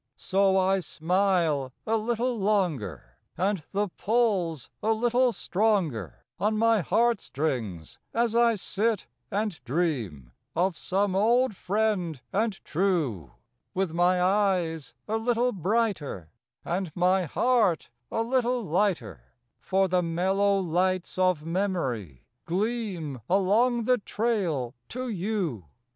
S 0.17 0.33
O 0.33 0.57
I 0.57 0.79
smile 0.79 1.71
a 1.85 1.95
little 1.95 2.35
longer, 2.39 3.19
And 3.37 3.61
the 3.71 3.87
pull's 3.87 4.67
a 4.81 4.93
little 4.93 5.31
stronger 5.31 6.25
On 6.39 6.57
mg 6.57 6.85
heart 6.85 7.21
strings 7.21 7.99
as 8.11 8.35
I 8.35 8.55
sit 8.55 9.05
and] 9.29 9.63
dream 9.63 10.31
of 10.55 10.75
some 10.75 11.15
old 11.15 11.55
"friend 11.55 12.19
and 12.33 12.53
true 12.65 13.33
°(Dith 13.75 13.91
mg 13.91 14.73
eges 14.73 14.93
a 15.07 15.17
little 15.17 15.51
brighter 15.51 16.31
And 16.65 16.91
mg 16.95 17.27
heart 17.27 17.91
a 18.09 18.23
little 18.23 18.63
lighter, 18.63 19.21
por 19.63 19.87
the 19.87 20.01
mellow 20.01 20.59
lights 20.59 21.19
OT 21.19 21.41
memorij 21.45 22.21
qleam 22.47 23.21
Aloncj 23.29 23.85
the 23.85 23.97
trail 23.99 24.73
to 24.89 25.13
gou. 25.15 25.67